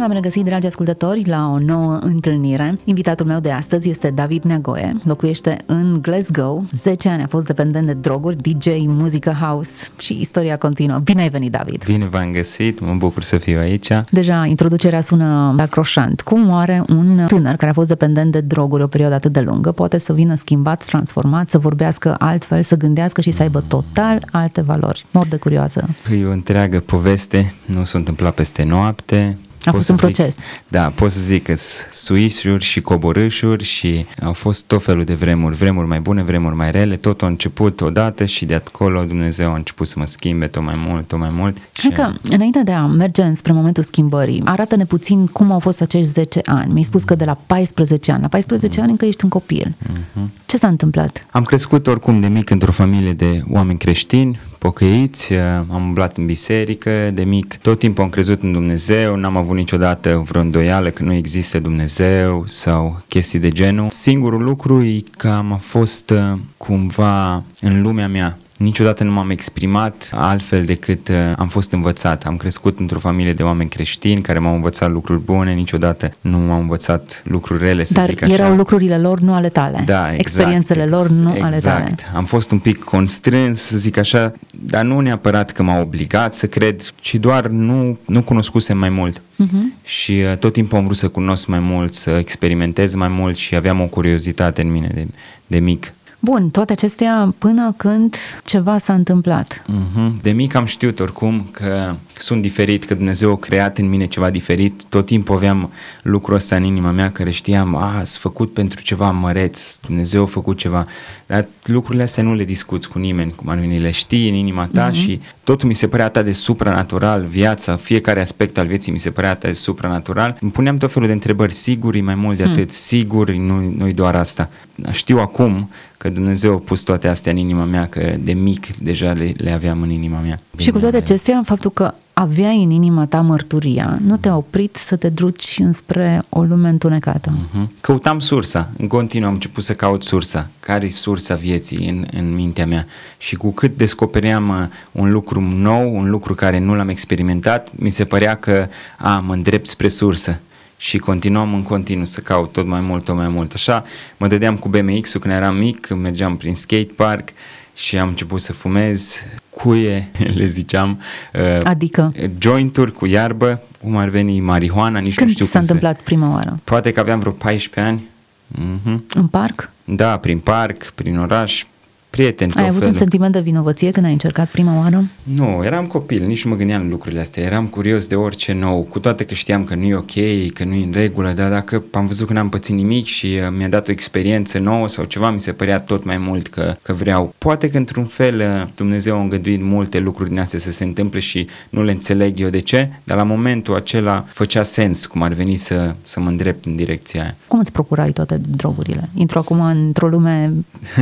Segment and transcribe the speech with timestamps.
[0.00, 2.78] Bine v-am regăsit, dragi ascultători, la o nouă întâlnire.
[2.84, 6.64] Invitatul meu de astăzi este David Negoe, locuiește în Glasgow.
[6.72, 10.98] 10 ani a fost dependent de droguri, DJ, muzică house și istoria continuă.
[10.98, 11.84] Bine ai venit, David!
[11.84, 13.88] Bine v-am găsit, mă bucur să fiu aici.
[14.10, 16.20] Deja introducerea sună acroșant.
[16.20, 19.72] Cum oare un tânăr care a fost dependent de droguri o perioadă atât de lungă
[19.72, 24.60] poate să vină schimbat, transformat, să vorbească altfel, să gândească și să aibă total alte
[24.60, 25.04] valori?
[25.10, 25.84] Mor de curioasă.
[26.20, 30.34] E o întreagă poveste, nu s-a întâmplat peste noapte, a fost un proces.
[30.34, 31.54] Zic, da, pot să zic că
[31.90, 36.70] suisuri și coborâșuri și au fost tot felul de vremuri, vremuri mai bune, vremuri mai
[36.70, 40.62] rele, tot a început odată și de acolo Dumnezeu a început să mă schimbe tot
[40.62, 41.56] mai mult, tot mai mult.
[41.72, 46.08] Cred că înainte de a merge spre momentul schimbării, arată-ne puțin cum au fost acești
[46.08, 46.70] 10 ani.
[46.72, 48.82] Mi-ai spus că de la 14 ani, la 14 mm.
[48.82, 49.74] ani încă ești un copil.
[49.82, 50.46] Mm-hmm.
[50.46, 51.26] Ce s-a întâmplat?
[51.30, 57.10] Am crescut oricum de mic într-o familie de oameni creștini, pocăiți, am umblat în biserică
[57.14, 61.12] de mic, tot timpul am crezut în Dumnezeu, n-am avut niciodată vreo îndoială că nu
[61.12, 63.90] există Dumnezeu sau chestii de genul.
[63.90, 70.10] Singurul lucru e că am fost uh, cumva în lumea mea Niciodată nu m-am exprimat
[70.12, 72.24] altfel decât uh, am fost învățat.
[72.24, 76.60] Am crescut într-o familie de oameni creștini care m-au învățat lucruri bune, niciodată nu m-au
[76.60, 78.32] învățat lucruri rele, să Dar zic așa.
[78.32, 79.82] erau lucrurile lor, nu ale tale.
[79.86, 81.42] Da, exact, Experiențele lor, nu exact.
[81.42, 81.94] ale tale.
[82.14, 86.46] Am fost un pic constrâns, să zic așa, dar nu neapărat că m-au obligat să
[86.46, 89.20] cred, ci doar nu, nu cunoscusem mai mult.
[89.20, 89.84] Uh-huh.
[89.84, 93.56] Și uh, tot timpul am vrut să cunosc mai mult, să experimentez mai mult și
[93.56, 95.06] aveam o curiozitate în mine de,
[95.46, 95.92] de mic.
[96.22, 99.62] Bun, toate acestea până când ceva s-a întâmplat.
[99.62, 100.22] Uh-huh.
[100.22, 104.30] De mic am știut oricum că sunt diferit, că Dumnezeu a creat în mine ceva
[104.30, 104.82] diferit.
[104.88, 105.70] Tot timpul aveam
[106.02, 110.26] lucrul ăsta în inima mea care știam, a, ați făcut pentru ceva măreț, Dumnezeu a
[110.26, 110.86] făcut ceva.
[111.26, 114.68] Dar lucrurile astea nu le discuți cu nimeni, cum ar veni, le știi în inima
[114.74, 114.94] ta uh-huh.
[114.94, 119.10] și totul mi se părea atât de supranatural, viața, fiecare aspect al vieții mi se
[119.10, 120.36] părea atât de supranatural.
[120.40, 122.52] Îmi puneam tot felul de întrebări, sigur, mai mult de hmm.
[122.52, 122.76] atât, hmm.
[122.76, 124.50] sigur, nu, nu-i doar asta.
[124.90, 129.12] Știu acum că Dumnezeu a pus toate astea în inima mea, că de mic deja
[129.12, 130.40] le, le aveam în inima mea.
[130.56, 134.96] Și cu toate acestea, faptul că aveai în inima ta mărturia, nu te-a oprit să
[134.96, 137.30] te duci înspre o lume întunecată.
[137.30, 137.80] Uh-huh.
[137.80, 142.34] Căutam sursa, în continuu am început să caut sursa, care e sursa vieții în, în
[142.34, 142.86] mintea mea
[143.18, 144.56] și cu cât descopeream uh,
[144.92, 148.68] un lucru nou, un lucru care nu l-am experimentat, mi se părea că
[148.98, 150.40] a, mă îndrept spre sursă
[150.80, 153.52] și continuam în continuu să caut tot mai mult, tot mai mult.
[153.52, 153.84] Așa
[154.16, 157.28] mă dădeam cu BMX-ul când eram mic, mergeam prin skate park
[157.74, 161.00] și am început să fumez cuie, le ziceam.
[161.34, 162.12] Uh, adică?
[162.38, 166.02] Jointuri cu iarbă, cum ar veni marihuana, nici Când nu știu s-a cum întâmplat se...
[166.04, 166.58] prima oară?
[166.64, 168.08] Poate că aveam vreo 14 ani.
[168.54, 169.00] Mm-hmm.
[169.14, 169.70] În parc?
[169.84, 171.64] Da, prin parc, prin oraș,
[172.10, 172.52] prieteni.
[172.54, 172.92] Ai avut felul.
[172.92, 175.04] un sentiment de vinovăție când ai încercat prima oară?
[175.22, 177.42] Nu, eram copil, nici nu mă gândeam lucrurile astea.
[177.42, 180.74] Eram curios de orice nou, cu toate că știam că nu e ok, că nu
[180.74, 183.88] e în regulă, dar dacă am văzut că n-am pățit nimic și uh, mi-a dat
[183.88, 187.34] o experiență nouă sau ceva, mi se părea tot mai mult că, că vreau.
[187.38, 191.20] Poate că într-un fel uh, Dumnezeu a îngăduit multe lucruri din astea să se întâmple
[191.20, 195.32] și nu le înțeleg eu de ce, dar la momentul acela făcea sens cum ar
[195.32, 197.36] veni să, să mă îndrept în direcția aia.
[197.46, 199.08] Cum îți procurai toate drogurile?
[199.14, 200.52] Intru acum într-o lume,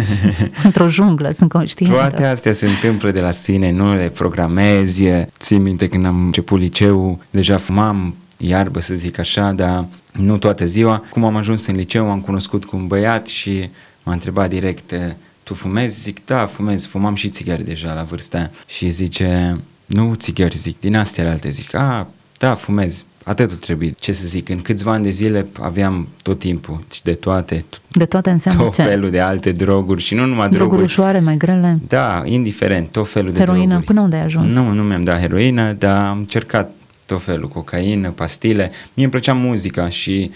[0.65, 1.95] într-o junglă, sunt conștientă.
[1.95, 5.05] Toate astea se întâmplă de la sine, nu le programezi.
[5.39, 10.65] Țin minte când am început liceu, deja fumam iarbă, să zic așa, dar nu toată
[10.65, 11.05] ziua.
[11.11, 13.71] Cum am ajuns în liceu, am cunoscut cu un băiat și
[14.03, 14.95] m-a întrebat direct,
[15.43, 16.01] tu fumezi?
[16.01, 18.51] Zic, da, fumez, fumam și țigări deja la vârsta aia.
[18.67, 23.05] Și zice, nu țigări, zic, din astea alte, zic, a, da, fumez.
[23.25, 23.95] Atât trebuie.
[23.99, 27.65] Ce să zic, în câțiva ani de zile aveam tot timpul și de toate.
[27.89, 28.83] De toate înseamnă tot ce?
[28.83, 30.57] felul de alte droguri și nu numai droguri.
[30.57, 31.79] Droguri ușoare, mai grele?
[31.89, 33.87] Da, indiferent, tot felul de heroină, droguri.
[33.87, 34.55] până unde ai ajuns?
[34.55, 36.71] Nu, nu mi-am dat heroină, dar am încercat
[37.07, 38.71] tot felul, cocaină, pastile.
[38.95, 40.31] Mie îmi plăcea muzica și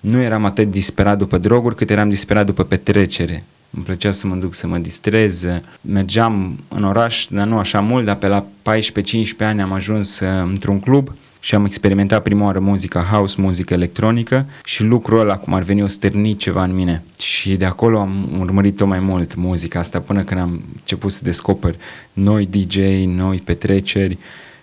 [0.00, 3.44] nu eram atât disperat după droguri cât eram disperat după petrecere.
[3.70, 5.46] Îmi plăcea să mă duc să mă distrez.
[5.80, 8.46] Mergeam în oraș, dar nu așa mult, dar pe la 14-15
[9.38, 14.46] ani am ajuns uh, într-un club și am experimentat prima oară muzica house, muzică electronică
[14.64, 17.02] și lucrul ăla, cum ar veni, o stârnit ceva în mine.
[17.18, 21.20] Și de acolo am urmărit tot mai mult muzica asta până când am început să
[21.22, 21.74] descoper
[22.12, 24.18] noi DJ, noi petreceri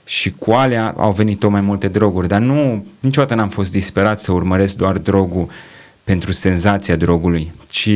[0.05, 4.19] și cu alea au venit tot mai multe droguri, dar nu, niciodată n-am fost disperat
[4.19, 5.49] să urmăresc doar drogul
[6.03, 7.89] pentru senzația drogului, ci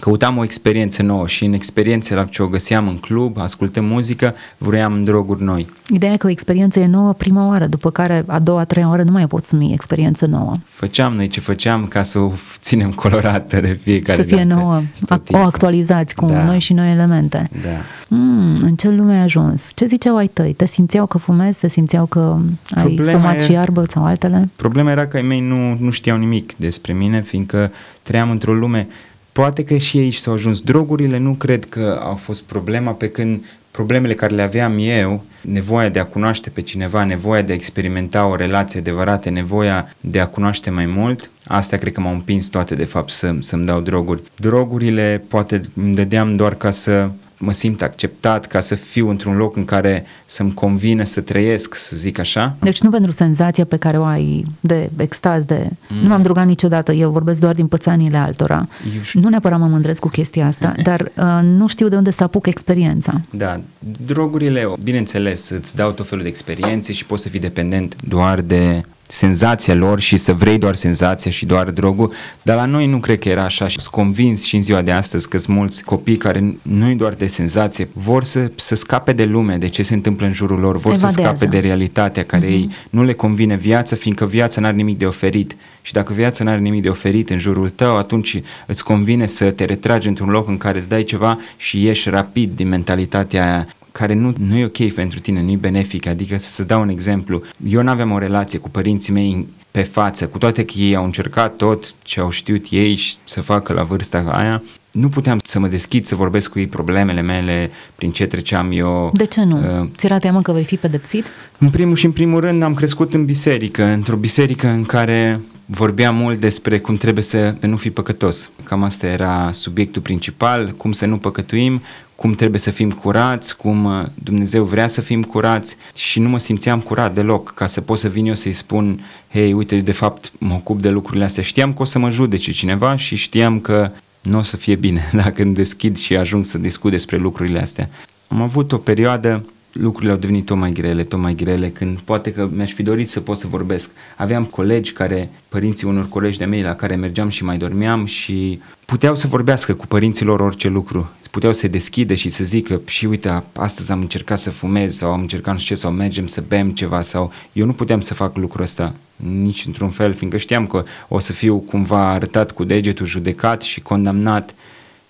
[0.00, 5.04] căutam o experiență nouă și în experiențele ce o găseam în club, ascultăm muzică, vroiam
[5.04, 5.66] droguri noi.
[5.92, 8.88] Ideea e că o experiență e nouă prima oară, după care a doua, a treia
[8.88, 10.52] oară nu mai poți numi experiență nouă.
[10.64, 14.82] Făceam noi ce făceam ca să o ținem colorată de fiecare Să fie dată, nouă,
[15.06, 15.46] tot o timpul.
[15.46, 16.44] actualizați cu Da.
[16.44, 17.50] noi și noi elemente.
[17.62, 17.68] Da.
[18.08, 19.72] Mm, în ce lume ai ajuns?
[19.74, 20.52] Ce ziceau ai tăi?
[20.52, 21.60] Te simțeau că fumezi?
[21.60, 22.36] Te simțeau că
[22.74, 24.48] ai Problema fumat e- și iarbă sau altele?
[24.56, 27.70] Problema era că ai mei nu, nu știau nimic despre mine, fiindcă
[28.02, 28.88] trăiam într-o lume,
[29.38, 30.60] poate că și ei s-au ajuns.
[30.60, 35.88] Drogurile nu cred că au fost problema, pe când problemele care le aveam eu, nevoia
[35.88, 40.26] de a cunoaște pe cineva, nevoia de a experimenta o relație adevărată, nevoia de a
[40.26, 44.22] cunoaște mai mult, astea cred că m-au împins toate de fapt să, să-mi dau droguri.
[44.36, 49.56] Drogurile poate îmi dădeam doar ca să mă simt acceptat, ca să fiu într-un loc
[49.56, 52.56] în care să-mi convină să trăiesc, să zic așa.
[52.60, 55.68] Deci nu pentru senzația pe care o ai de extaz, de...
[55.88, 55.98] Mm.
[56.02, 58.68] Nu m-am drugat niciodată, eu vorbesc doar din pățaniile altora.
[58.96, 59.20] Eu știu.
[59.20, 62.46] Nu neapărat mă mândresc cu chestia asta, dar uh, nu știu de unde să apuc
[62.46, 63.20] experiența.
[63.30, 63.60] Da,
[64.06, 68.82] drogurile, bineînțeles, îți dau tot felul de experiențe și poți să fii dependent doar de
[69.10, 72.12] senzația lor și să vrei doar senzația și doar drogul,
[72.42, 74.92] dar la noi nu cred că era așa și sunt convins și în ziua de
[74.92, 79.24] astăzi că sunt mulți copii care nu-i doar de senzație, vor să, să scape de
[79.24, 81.36] lume, de ce se întâmplă în jurul lor, vor să Evadează.
[81.36, 82.50] scape de realitatea care mm-hmm.
[82.50, 85.56] ei nu le convine viața, fiindcă viața n-are nimic de oferit.
[85.82, 89.64] Și dacă viața n-are nimic de oferit în jurul tău, atunci îți convine să te
[89.64, 94.14] retragi într-un loc în care îți dai ceva și ieși rapid din mentalitatea aia care
[94.14, 96.06] nu, nu e ok pentru tine, nu e benefic.
[96.06, 100.26] Adică să dau un exemplu, eu nu aveam o relație cu părinții mei pe față,
[100.26, 103.82] cu toate că ei au încercat tot ce au știut ei și să facă la
[103.82, 108.26] vârsta aia, nu puteam să mă deschid, să vorbesc cu ei problemele mele, prin ce
[108.26, 109.10] treceam eu.
[109.14, 109.80] De ce nu?
[109.80, 111.24] Uh, Ți era teamă că vei fi pedepsit?
[111.58, 116.16] în primul și în primul rând am crescut în biserică, într-o biserică în care vorbeam
[116.16, 118.50] mult despre cum trebuie să, să nu fii păcătos.
[118.64, 121.82] Cam asta era subiectul principal, cum să nu păcătuim,
[122.20, 126.38] cum trebuie să fim curați, cum uh, Dumnezeu vrea să fim curați și nu mă
[126.38, 129.92] simțeam curat deloc ca să pot să vin eu să-i spun hei, uite, eu de
[129.92, 131.42] fapt mă ocup de lucrurile astea.
[131.42, 133.90] Știam că o să mă judece cineva și știam că
[134.22, 137.90] nu o să fie bine dacă îmi deschid și ajung să discut despre lucrurile astea.
[138.28, 142.32] Am avut o perioadă lucrurile au devenit tot mai grele, tot mai grele, când poate
[142.32, 143.90] că mi-aș fi dorit să pot să vorbesc.
[144.16, 148.60] Aveam colegi care, părinții unor colegi de mei la care mergeam și mai dormeam și
[148.84, 151.10] puteau să vorbească cu părinții lor orice lucru.
[151.30, 155.12] Puteau să se deschide și să zică și uite, astăzi am încercat să fumez sau
[155.12, 158.14] am încercat nu știu ce sau mergem să bem ceva sau eu nu puteam să
[158.14, 162.64] fac lucrul ăsta nici într-un fel, fiindcă știam că o să fiu cumva arătat cu
[162.64, 164.54] degetul, judecat și condamnat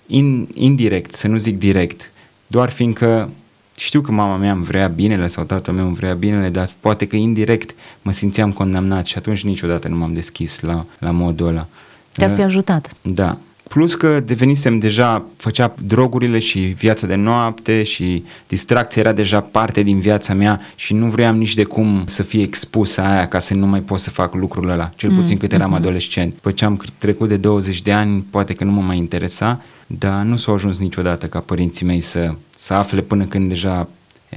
[0.07, 2.11] in, indirect, să nu zic direct,
[2.47, 3.31] doar fiindcă
[3.79, 7.07] știu că mama mea îmi vrea binele sau tatăl meu îmi vrea binele, dar poate
[7.07, 11.67] că indirect mă simțeam condamnat și atunci niciodată nu m-am deschis la, la modul ăla.
[12.13, 12.91] Te-ar fi ajutat.
[13.03, 13.39] Da.
[13.69, 19.83] Plus că devenisem deja, făcea drogurile și viața de noapte și distracția era deja parte
[19.83, 23.55] din viața mea și nu vreau nici de cum să fie expusă aia ca să
[23.55, 26.33] nu mai pot să fac lucrul ăla, cel puțin cât eram adolescent.
[26.33, 30.23] După ce am trecut de 20 de ani, poate că nu mă mai interesa, dar
[30.23, 33.89] nu s-au ajuns niciodată ca părinții mei să, să afle până când deja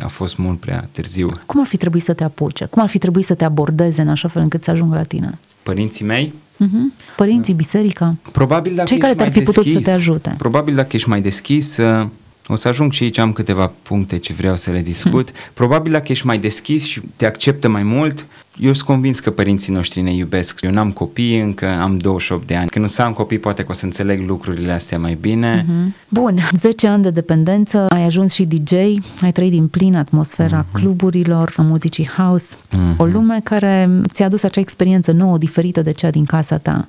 [0.03, 1.27] a fost mult prea târziu.
[1.45, 2.65] Cum ar fi trebuit să te apuce?
[2.65, 5.37] Cum ar fi trebuit să te abordeze în așa fel încât să ajungă la tine?
[5.63, 6.93] Părinții mei Mhm.
[7.15, 8.15] Părinții, biserica?
[8.31, 10.33] Probabil dacă Cei ești care te-ar mai fi putut să deschis, te ajute.
[10.37, 12.07] Probabil dacă ești mai deschis, uh,
[12.51, 15.31] o să ajung și aici, am câteva puncte ce vreau să le discut.
[15.31, 15.39] Hmm.
[15.53, 18.25] Probabil dacă ești mai deschis și te acceptă mai mult,
[18.59, 20.61] eu sunt convins că părinții noștri ne iubesc.
[20.61, 22.69] Eu n-am copii, încă am 28 de ani.
[22.69, 25.65] Când o să am copii, poate că o să înțeleg lucrurile astea mai bine.
[25.67, 25.95] Mhm.
[26.09, 28.71] Bun, 10 ani de dependență, ai ajuns și DJ,
[29.21, 32.55] ai trăit din plin atmosfera cluburilor, a muzicii house,
[32.97, 36.87] o lume care ți-a adus acea experiență nouă, diferită de cea din casa ta.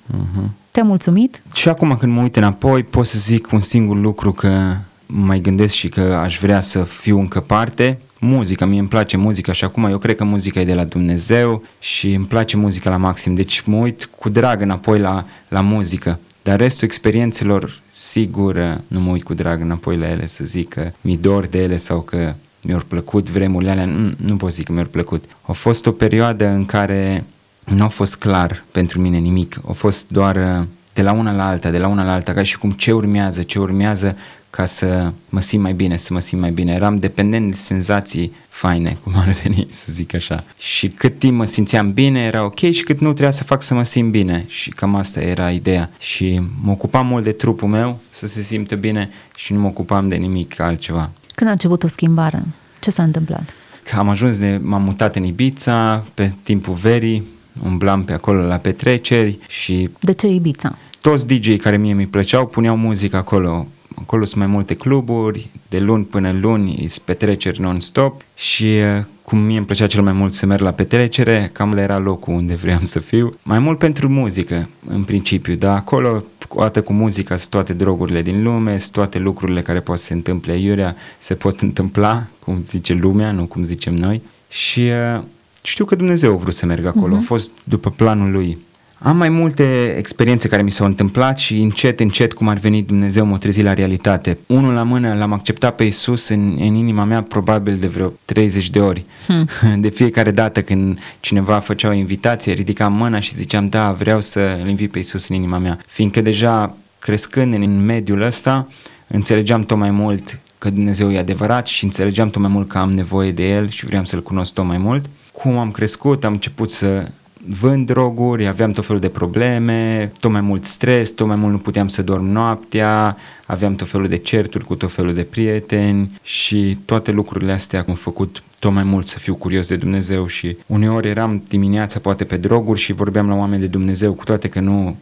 [0.71, 1.43] Te-a mulțumit?
[1.55, 4.77] Și acum când mă uit înapoi, pot să zic un singur lucru că
[5.15, 7.99] mai gândesc și că aș vrea să fiu încă parte.
[8.19, 11.63] Muzica, mie îmi place muzica și acum eu cred că muzica e de la Dumnezeu
[11.79, 13.35] și îmi place muzica la maxim.
[13.35, 16.19] Deci mă uit cu drag înapoi la, la muzică.
[16.43, 20.91] Dar restul experiențelor, sigur, nu mă uit cu drag înapoi la ele să zic că
[21.01, 23.85] mi dor de ele sau că mi-au plăcut vremurile alea.
[23.85, 25.25] Nu, nu pot zic că mi-au plăcut.
[25.43, 27.25] A fost o perioadă în care
[27.65, 29.61] nu a fost clar pentru mine nimic.
[29.69, 32.43] A fost doar uh, de la una la alta, de la una la alta, ca
[32.43, 34.17] și cum ce urmează, ce urmează
[34.57, 36.73] ca să mă simt mai bine, să mă simt mai bine.
[36.73, 40.45] Eram dependent de senzații faine, cum ar veni să zic așa.
[40.59, 43.75] Și cât timp mă simțeam bine, era ok și cât nu trebuia să fac să
[43.75, 44.45] mă simt bine.
[44.49, 45.91] Și cam asta era ideea.
[45.99, 50.09] Și mă ocupam mult de trupul meu să se simtă bine și nu mă ocupam
[50.09, 51.11] de nimic altceva.
[51.35, 52.43] Când a început o schimbare?
[52.81, 53.51] Ce s-a întâmplat?
[53.83, 57.25] Că am ajuns de, m-am mutat în Ibița pe timpul verii,
[57.65, 60.77] umblam pe acolo la petreceri și De ce Ibița?
[61.01, 63.67] toți DJ care mie mi plăceau puneau muzică acolo.
[64.03, 69.39] Acolo sunt mai multe cluburi, de luni până luni, sunt petreceri non-stop și uh, cum
[69.39, 72.79] mie îmi plăcea cel mai mult să merg la petrecere, cam era locul unde vreau
[72.83, 73.35] să fiu.
[73.43, 76.25] Mai mult pentru muzică, în principiu, dar acolo,
[76.57, 80.13] dată cu muzica, sunt toate drogurile din lume, sunt toate lucrurile care pot să se
[80.13, 84.23] întâmple iurea, se pot întâmpla, cum zice lumea, nu cum zicem noi.
[84.49, 85.23] Și uh,
[85.63, 87.21] știu că Dumnezeu a vrut să merg acolo, uh-huh.
[87.21, 88.59] a fost după planul lui.
[89.05, 93.25] Am mai multe experiențe care mi s-au întâmplat și încet, încet, cum ar veni Dumnezeu,
[93.25, 94.39] mă trezi la realitate.
[94.47, 98.71] Unul la mână, l-am acceptat pe Isus în, în inima mea probabil de vreo 30
[98.71, 99.05] de ori.
[99.27, 99.49] Hmm.
[99.83, 104.59] De fiecare dată când cineva făcea o invitație, ridicam mâna și ziceam, da, vreau să
[104.63, 105.79] îl invit pe Isus în inima mea.
[105.87, 108.69] Fiindcă deja crescând în mediul ăsta,
[109.07, 112.93] înțelegeam tot mai mult că Dumnezeu e adevărat și înțelegeam tot mai mult că am
[112.93, 115.05] nevoie de El și vreau să-L cunosc tot mai mult.
[115.33, 117.09] Cum am crescut, am început să
[117.49, 121.59] vând droguri, aveam tot felul de probleme, tot mai mult stres, tot mai mult nu
[121.59, 126.79] puteam să dorm noaptea, aveam tot felul de certuri cu tot felul de prieteni și
[126.85, 131.09] toate lucrurile astea am făcut tot mai mult să fiu curios de Dumnezeu și uneori
[131.09, 134.97] eram dimineața poate pe droguri și vorbeam la oameni de Dumnezeu, cu toate că nu,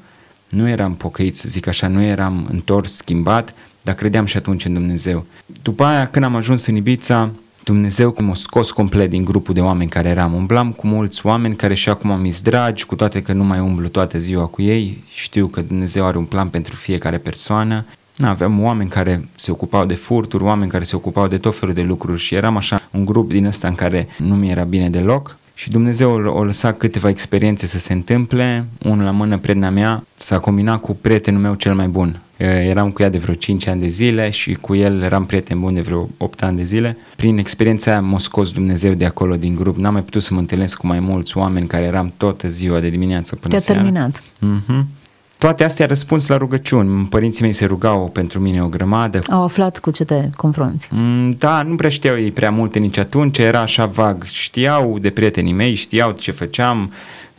[0.48, 4.72] nu eram pocăit, să zic așa, nu eram întors, schimbat, dar credeam și atunci în
[4.72, 5.24] Dumnezeu.
[5.62, 7.30] După aia, când am ajuns în Ibița,
[7.64, 10.34] Dumnezeu m-a scos complet din grupul de oameni care eram.
[10.34, 13.88] Umblam cu mulți oameni care și acum mi dragi, cu toate că nu mai umblu
[13.88, 15.04] toată ziua cu ei.
[15.12, 17.86] Știu că Dumnezeu are un plan pentru fiecare persoană.
[18.16, 21.74] Na, aveam oameni care se ocupau de furturi, oameni care se ocupau de tot felul
[21.74, 24.90] de lucruri și eram așa un grup din ăsta în care nu mi era bine
[24.90, 25.36] deloc.
[25.60, 28.66] Și Dumnezeu a lăsat câteva experiențe să se întâmple.
[28.84, 32.20] Unul la mână, prietena mea, s-a combinat cu prietenul meu cel mai bun.
[32.36, 35.74] Eram cu ea de vreo 5 ani de zile și cu el eram prieten bun
[35.74, 36.96] de vreo 8 ani de zile.
[37.16, 39.76] Prin experiența aia m-a scos Dumnezeu de acolo din grup.
[39.76, 42.88] N-am mai putut să mă întâlnesc cu mai mulți oameni care eram toată ziua de
[42.88, 43.80] dimineață până Te-a seara.
[43.80, 44.22] terminat.
[44.22, 44.99] Mm-hmm.
[45.40, 47.06] Toate astea răspuns la rugăciuni.
[47.06, 49.20] Părinții mei se rugau pentru mine o grămadă.
[49.30, 50.88] Au aflat cu ce te confrunți.
[50.90, 54.24] Mm, da, nu prea știau ei prea multe nici atunci, era așa vag.
[54.24, 56.92] Știau de prietenii mei, știau ce făceam,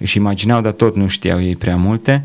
[0.04, 2.24] și imaginau, dar tot nu știau ei prea multe.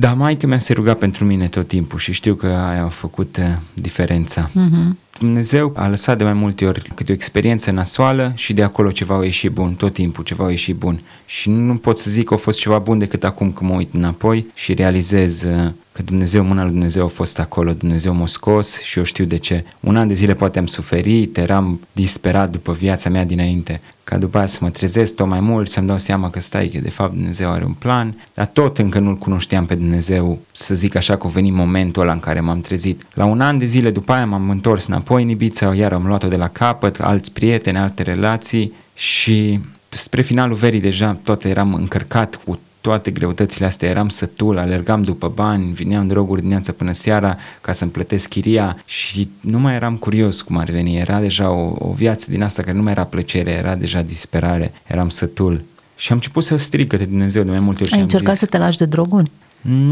[0.00, 3.36] Dar maica mea se ruga pentru mine tot timpul și știu că aia a făcut
[3.36, 4.50] uh, diferența.
[4.50, 4.96] Uh-huh.
[5.18, 9.18] Dumnezeu a lăsat de mai multe ori câte o experiență nasoală și de acolo ceva
[9.18, 11.00] a ieșit bun, tot timpul ceva a ieșit bun.
[11.26, 13.94] Și nu pot să zic că a fost ceva bun decât acum când mă uit
[13.94, 18.80] înapoi și realizez uh, că Dumnezeu, mâna lui Dumnezeu a fost acolo, Dumnezeu m-a scos
[18.82, 19.64] și eu știu de ce.
[19.80, 24.36] Un an de zile poate am suferit, eram disperat după viața mea dinainte, ca după
[24.38, 27.14] aia să mă trezesc tot mai mult, să-mi dau seama că stai, că de fapt
[27.14, 31.26] Dumnezeu are un plan, dar tot încă nu-L cunoșteam pe Dumnezeu, să zic așa că
[31.26, 33.06] a venit momentul ăla în care m-am trezit.
[33.14, 36.28] La un an de zile după aia m-am întors înapoi în Ibița, iar am luat-o
[36.28, 42.40] de la capăt, alți prieteni, alte relații și spre finalul verii deja tot eram încărcat
[42.44, 47.72] cu toate greutățile astea, eram sătul, alergam după bani, vineam droguri dimineața până seara ca
[47.72, 51.92] să-mi plătesc chiria și nu mai eram curios cum ar veni, era deja o, o
[51.92, 55.60] viață din asta care nu mai era plăcere, era deja disperare, eram sătul.
[55.96, 58.34] Și am început să strig către Dumnezeu de mai multe ori Ai și încercat am
[58.34, 59.30] zis, să te lași de droguri?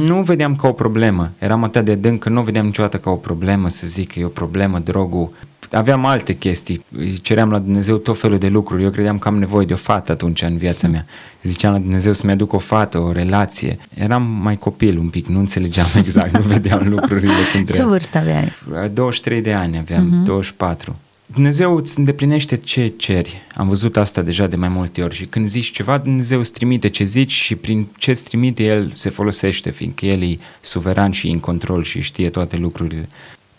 [0.05, 1.31] nu vedeam ca o problemă.
[1.39, 4.25] Eram atât de adânc că nu vedeam niciodată ca o problemă să zic că e
[4.25, 5.33] o problemă drogul.
[5.71, 6.85] Aveam alte chestii.
[6.97, 8.83] Îi ceream la Dumnezeu tot felul de lucruri.
[8.83, 11.07] Eu credeam că am nevoie de o fată atunci în viața mea.
[11.43, 13.79] Ziceam la Dumnezeu să-mi aduc o fată, o relație.
[13.95, 17.93] Eram mai copil un pic, nu înțelegeam exact, nu vedeam lucrurile cum Ce trebuie.
[17.93, 18.53] vârstă aveai?
[18.93, 20.25] 23 de ani aveam, uh-huh.
[20.25, 20.97] 24.
[21.27, 23.43] Dumnezeu îți îndeplinește ce ceri.
[23.55, 26.89] Am văzut asta deja de mai multe ori și când zici ceva, Dumnezeu îți trimite
[26.89, 31.29] ce zici și prin ce îți trimite El se folosește, fiindcă El e suveran și
[31.29, 33.09] în control și știe toate lucrurile.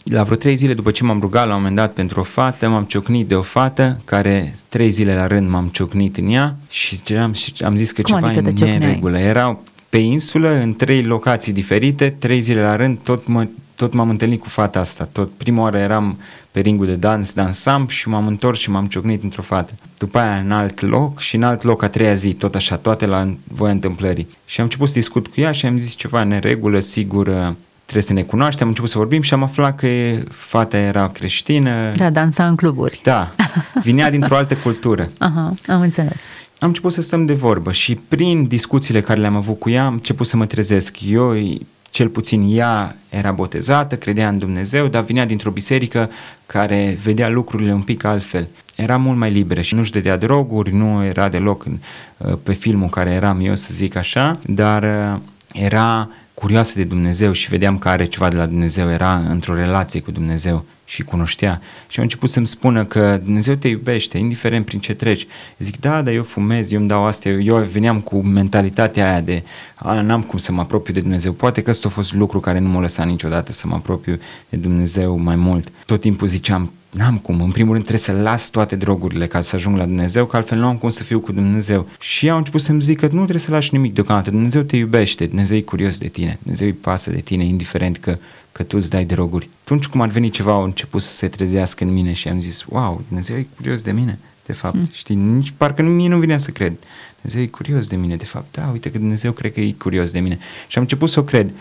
[0.10, 2.70] La vreo trei zile după ce m-am rugat la un moment dat pentru o fată,
[2.70, 7.00] m-am ciocnit de o fată care trei zile la rând m-am ciocnit în ea și
[7.14, 7.34] am,
[7.66, 8.80] am zis că Cum ceva adică te e în ciocneai?
[8.80, 9.18] neregulă.
[9.18, 9.60] Era
[9.90, 14.40] pe insulă, în trei locații diferite, trei zile la rând, tot, mă, tot m-am întâlnit
[14.40, 15.10] cu fata asta.
[15.12, 16.18] Tot prima oară eram
[16.52, 19.74] pe ringul de dans, dansam și m-am întors și m-am ciocnit într-o fată.
[19.98, 23.06] După aia în alt loc și în alt loc a treia zi, tot așa, toate
[23.06, 24.28] la voia întâmplării.
[24.46, 27.52] Și am început să discut cu ea și am zis ceva neregulă, sigur, uh,
[27.88, 29.88] trebuie să ne cunoaștem, am început să vorbim și am aflat că
[30.32, 31.94] fata era creștină.
[31.96, 33.00] Da, dansa în cluburi.
[33.04, 33.32] Da,
[33.84, 35.10] vinea dintr-o altă cultură.
[35.18, 36.18] Aha, am înțeles.
[36.60, 39.94] Am început să stăm de vorbă și prin discuțiile care le-am avut cu ea am
[39.94, 40.98] început să mă trezesc.
[41.06, 41.34] Eu,
[41.90, 46.10] cel puțin ea era botezată, credea în Dumnezeu, dar vinea dintr-o biserică
[46.46, 48.48] care vedea lucrurile un pic altfel.
[48.76, 51.78] Era mult mai liberă și nu-și dădea droguri, nu era deloc în,
[52.44, 55.20] pe filmul care eram eu, să zic așa, dar uh,
[55.54, 56.10] era
[56.42, 60.12] curioasă de Dumnezeu și vedeam că are ceva de la Dumnezeu, era într-o relație cu
[60.12, 61.62] Dumnezeu și cunoștea.
[61.88, 65.28] Și a început să-mi spună că Dumnezeu te iubește, indiferent prin ce treci.
[65.58, 69.44] Zic, da, dar eu fumez, eu îmi dau astea, eu veneam cu mentalitatea aia de,
[69.76, 71.32] a, n-am cum să mă apropiu de Dumnezeu.
[71.32, 74.58] Poate că ăsta a fost lucru care nu m-a lăsat niciodată să mă apropiu de
[74.58, 75.72] Dumnezeu mai mult.
[75.86, 79.56] Tot timpul ziceam, N-am cum, în primul rând trebuie să las toate drogurile ca să
[79.56, 81.88] ajung la Dumnezeu, că altfel nu am cum să fiu cu Dumnezeu.
[82.00, 85.26] Și au început să-mi zic că nu trebuie să lași nimic deocamdată, Dumnezeu te iubește,
[85.26, 88.18] Dumnezeu e curios de tine, Dumnezeu îi pasă de tine, indiferent că,
[88.58, 89.50] că tu îți dai droguri.
[89.64, 92.66] Atunci cum ar veni ceva, au început să se trezească în mine și am zis,
[92.70, 94.76] wow, Dumnezeu e curios de mine, de fapt.
[94.76, 94.90] Mm.
[94.92, 96.74] Știi, nici parcă mie nu vinea să cred.
[97.22, 98.46] Dumnezeu e curios de mine, de fapt.
[98.52, 100.40] Da, uite că Dumnezeu cred că e curios de mine.
[100.68, 101.52] Și am început să o cred.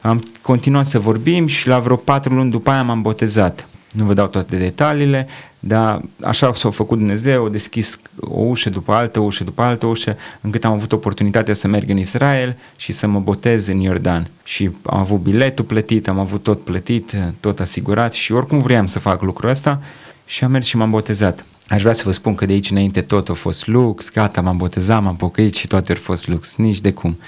[0.00, 3.68] Am continuat să vorbim și la vreo patru luni după aia m-am botezat.
[3.92, 5.26] Nu vă dau toate detaliile,
[5.58, 10.16] dar așa s-a făcut Dumnezeu, a deschis o ușă după altă ușă după altă ușă,
[10.40, 14.30] încât am avut oportunitatea să merg în Israel și să mă botez în Iordan.
[14.44, 18.98] Și am avut biletul plătit, am avut tot plătit, tot asigurat și oricum vreau să
[18.98, 19.82] fac lucrul ăsta
[20.24, 21.44] și am mers și m-am botezat.
[21.68, 24.56] Aș vrea să vă spun că de aici înainte tot a fost lux, gata, m-am
[24.56, 27.18] botezat, m-am pocăit și toate au fost lux, nici de cum.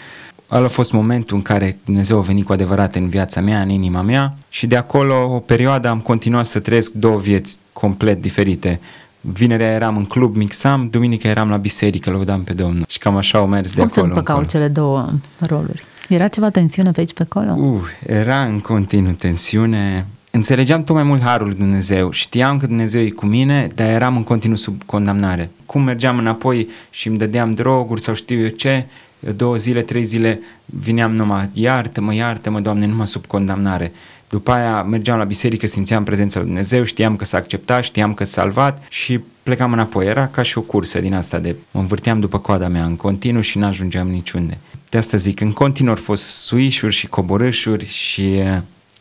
[0.54, 3.68] Ăla a fost momentul în care Dumnezeu a venit cu adevărat în viața mea, în
[3.68, 8.80] inima mea și de acolo o perioadă am continuat să trăiesc două vieți complet diferite.
[9.20, 12.84] Vinerea eram în club, mixam, duminica eram la biserică, lăudam pe Domnul.
[12.88, 14.06] Și cam așa au mers Cum de acolo.
[14.06, 15.84] Cum se împăcau cele două roluri?
[16.08, 17.54] Era ceva tensiune pe aici, pe acolo?
[17.58, 20.06] Uh, era în continuu tensiune.
[20.30, 22.10] Înțelegeam tot mai mult harul lui Dumnezeu.
[22.10, 25.50] Știam că Dumnezeu e cu mine, dar eram în continuu sub condamnare.
[25.66, 28.86] Cum mergeam înapoi și îmi dădeam droguri sau știu eu ce,
[29.36, 33.92] două zile, trei zile vineam numai iartă-mă, iartă-mă, Doamne, numai sub condamnare.
[34.28, 38.24] După aia mergeam la biserică, simțeam prezența lui Dumnezeu, știam că s-a acceptat, știam că
[38.24, 40.06] s-a salvat și plecam înapoi.
[40.06, 43.40] Era ca și o cursă din asta de mă învârteam după coada mea în continuu
[43.40, 44.58] și n-ajungeam niciunde.
[44.88, 48.42] De asta zic, în continuu au fost suișuri și coborâșuri și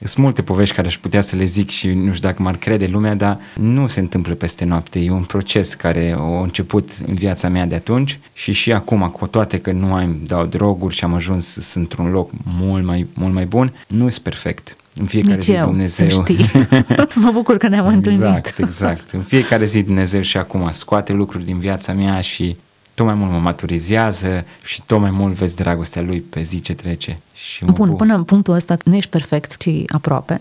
[0.03, 2.85] sunt multe povești care aș putea să le zic și nu știu dacă m-ar crede
[2.85, 4.99] lumea, dar nu se întâmplă peste noapte.
[4.99, 9.27] E un proces care a început în viața mea de atunci și și acum, cu
[9.27, 13.33] toate că nu mai dau droguri și am ajuns sunt într-un loc mult mai, mult
[13.33, 14.75] mai bun, nu sunt perfect.
[14.99, 16.09] În fiecare Nici zi eu, Dumnezeu...
[16.09, 16.51] Să știi.
[17.23, 18.45] mă bucur că ne-am exact, întâlnit.
[18.45, 19.11] Exact, exact.
[19.11, 22.55] În fiecare zi Dumnezeu și acum scoate lucruri din viața mea și
[22.93, 26.73] tot mai mult mă maturizează și tot mai mult vezi dragostea lui pe zi ce
[26.73, 27.19] trece.
[27.33, 28.05] Și mă Bun, bucur.
[28.05, 30.39] până în punctul ăsta nu ești perfect, ci aproape.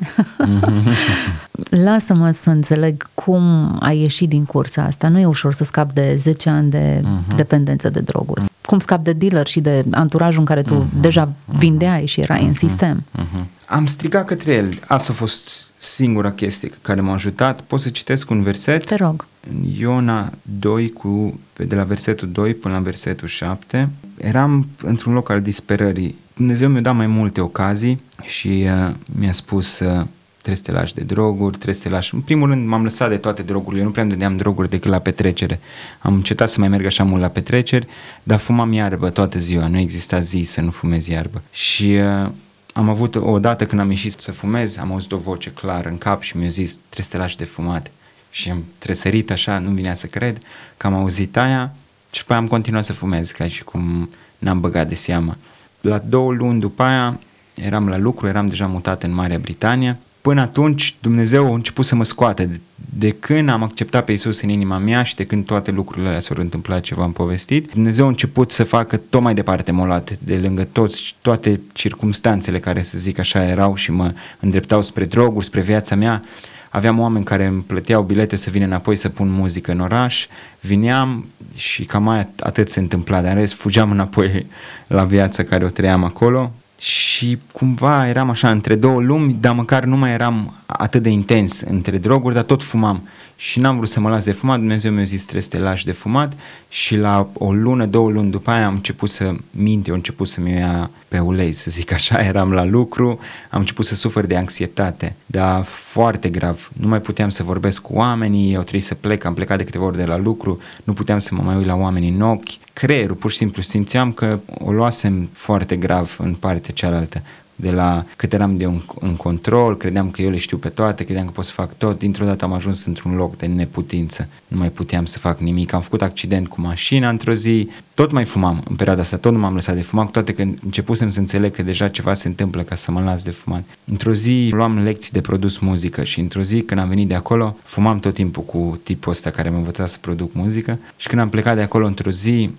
[1.85, 5.09] Lasă-mă să înțeleg cum ai ieșit din cursa asta.
[5.09, 7.35] Nu e ușor să scapi de 10 ani de uh-huh.
[7.35, 8.43] dependență de droguri.
[8.65, 11.01] Cum scapi de dealer și de anturajul în care tu uh-huh.
[11.01, 12.47] deja vindeai și erai uh-huh.
[12.47, 13.05] în sistem.
[13.19, 13.45] Uh-huh.
[13.67, 14.79] Am strigat către el.
[14.87, 17.61] Asta a fost singura chestie care m-a ajutat.
[17.61, 18.85] Pot să citesc un verset?
[18.87, 19.27] Te rog.
[19.51, 25.31] În Iona 2, cu, de la versetul 2 până la versetul 7, eram într-un loc
[25.31, 26.17] al disperării.
[26.37, 30.07] Dumnezeu mi-a dat mai multe ocazii și uh, mi-a spus uh,
[30.43, 32.15] trebuie să te lași de droguri, trebuie să te lași.
[32.15, 34.91] În primul rând m-am lăsat de toate drogurile, eu nu prea îmi dădeam droguri decât
[34.91, 35.61] la petrecere.
[35.99, 37.87] Am încetat să mai merg așa mult la petreceri,
[38.23, 41.43] dar fumam iarbă toată ziua, nu exista zi să nu fumez iarbă.
[41.51, 42.31] Și uh,
[42.73, 45.99] am avut o dată când am ieșit să fumez, am auzit o voce clară în
[45.99, 47.91] cap și mi-a zis trebuie să te lași de fumat.
[48.31, 50.39] Și am tresărit așa, nu vinea să cred
[50.77, 51.75] că am auzit aia
[52.11, 55.37] și după aia am continuat să fumez ca și cum n-am băgat de seamă.
[55.81, 57.21] La două luni după aia
[57.55, 59.99] eram la lucru, eram deja mutat în Marea Britanie.
[60.23, 62.61] Până atunci Dumnezeu a început să mă scoate.
[62.99, 66.21] De când am acceptat pe Isus în inima mea și de când toate lucrurile alea
[66.21, 70.19] s-au întâmplat ce v-am povestit, Dumnezeu a început să facă tot mai departe m-a luat
[70.19, 75.45] de lângă toți, toate circumstanțele care să zic așa erau și mă îndreptau spre droguri,
[75.45, 76.23] spre viața mea.
[76.69, 80.27] Aveam oameni care îmi plăteau bilete să vin înapoi să pun muzică în oraș,
[80.61, 84.47] vineam și cam mai atât se întâmpla, dar în rest fugeam înapoi
[84.87, 89.85] la viața care o trăiam acolo și cumva eram așa între două lumi, dar măcar
[89.85, 94.01] nu mai eram atât de intens între droguri, dar tot fumam și n-am vrut să
[94.01, 96.33] mă las de fumat, Dumnezeu mi-a zis trebuie să te lași de fumat.
[96.69, 100.29] Și la o lună, două luni după aia am început să mint, eu am început
[100.29, 103.19] să-mi ia pe ulei, să zic așa, eram la lucru,
[103.51, 107.93] am început să sufăr de anxietate, dar foarte grav, nu mai puteam să vorbesc cu
[107.95, 111.19] oamenii, eu trebuie să plec, am plecat de câteva ori de la lucru, nu puteam
[111.19, 114.73] să mă mai uit la oameni în ochi, creierul pur și simplu simțeam că o
[114.73, 117.23] luasem foarte grav în partea cealaltă
[117.57, 121.05] de la cât eram de un, în control, credeam că eu le știu pe toate,
[121.05, 124.59] credeam că pot să fac tot, dintr-o dată am ajuns într-un loc de neputință, nu
[124.59, 128.63] mai puteam să fac nimic, am făcut accident cu mașina într-o zi, tot mai fumam
[128.69, 131.55] în perioada asta, tot nu m-am lăsat de fumat, cu toate că începusem să înțeleg
[131.55, 133.65] că deja ceva se întâmplă ca să mă las de fumat.
[133.85, 137.57] Într-o zi luam lecții de produs muzică și într-o zi când am venit de acolo,
[137.63, 140.79] fumam tot timpul cu tipul ăsta care m-a învățat să produc muzică.
[140.97, 142.51] Și când am plecat de acolo într-o zi,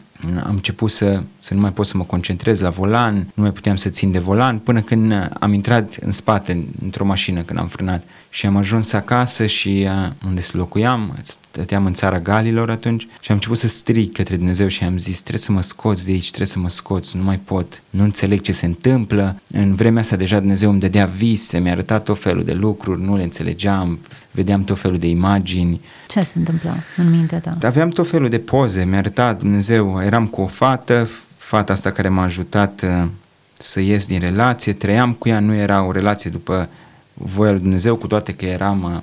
[0.44, 3.76] am început să, să nu mai pot să mă concentrez la volan, nu mai puteam
[3.76, 8.04] să țin de volan, până când am intrat în spate într-o mașină când am frânat
[8.34, 13.32] și am ajuns acasă și uh, unde să locuiam, stăteam în țara Galilor atunci și
[13.32, 16.28] am început să strig către Dumnezeu și am zis trebuie să mă scoți de aici,
[16.28, 19.42] trebuie să mă scoți, nu mai pot, nu înțeleg ce se întâmplă.
[19.52, 23.16] În vremea asta deja Dumnezeu îmi dădea vise, mi-a arătat tot felul de lucruri, nu
[23.16, 24.00] le înțelegeam,
[24.32, 25.82] vedeam tot felul de imagini.
[26.08, 27.58] Ce se întâmpla în mintea ta?
[27.62, 32.10] Aveam tot felul de poze, mi-a arătat Dumnezeu, eram cu o fată, fata asta care
[32.10, 33.08] m-a ajutat uh,
[33.58, 36.70] să ies din relație, trăiam cu ea, nu era o relație după
[37.14, 39.02] voia lui Dumnezeu, cu toate că eram uh,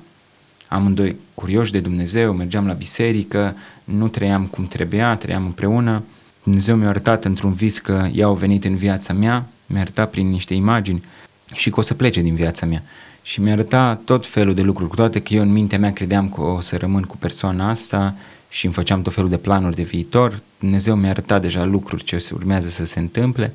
[0.69, 6.03] amândoi curioși de Dumnezeu, mergeam la biserică, nu trăiam cum trebuia, trăiam împreună.
[6.43, 10.29] Dumnezeu mi-a arătat într-un vis că ea au venit în viața mea, mi-a arătat prin
[10.29, 11.05] niște imagini
[11.53, 12.83] și că o să plece din viața mea.
[13.23, 16.29] Și mi-a arătat tot felul de lucruri, cu toate că eu în mintea mea credeam
[16.29, 18.15] că o să rămân cu persoana asta
[18.49, 20.41] și îmi făceam tot felul de planuri de viitor.
[20.59, 23.53] Dumnezeu mi-a arătat deja lucruri ce urmează să se întâmple.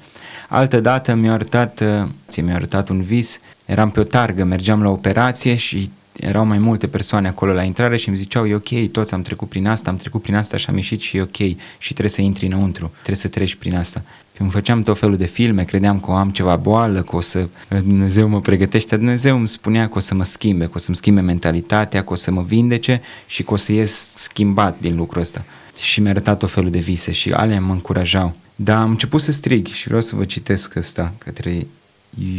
[0.49, 4.89] Altă dată mi-a arătat, uh, mi-a arătat un vis, eram pe o targă, mergeam la
[4.89, 9.13] operație și erau mai multe persoane acolo la intrare și îmi ziceau, e ok, toți
[9.13, 11.37] am trecut prin asta, am trecut prin asta și am ieșit și e ok
[11.77, 14.01] și trebuie să intri înăuntru, trebuie să treci prin asta.
[14.37, 18.27] Îmi făceam tot felul de filme, credeam că am ceva boală, că o să Dumnezeu
[18.27, 22.03] mă pregătește, Dumnezeu îmi spunea că o să mă schimbe, că o să-mi schimbe mentalitatea,
[22.03, 25.43] că o să mă vindece și că o să ies schimbat din lucrul ăsta.
[25.77, 28.35] Și mi-a arătat tot felul de vise și alea mă încurajau.
[28.55, 31.67] Dar am început să strig și vreau să vă citesc ăsta către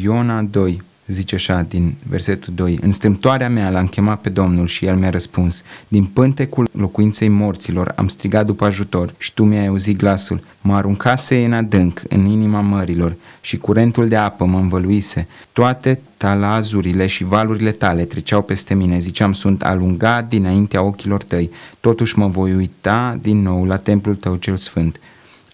[0.03, 4.87] Iona 2, zice așa din versetul 2, În strâmtoarea mea l-am chemat pe Domnul și
[4.87, 9.97] el mi-a răspuns, din pântecul locuinței morților am strigat după ajutor și tu mi-ai auzit
[9.97, 16.01] glasul, mă aruncase în adânc, în inima mărilor și curentul de apă mă învăluise, toate
[16.17, 21.51] talazurile și valurile tale treceau peste mine, ziceam, sunt alungat dinaintea ochilor tăi,
[21.81, 25.01] totuși mă voi uita din nou la templul tău cel sfânt.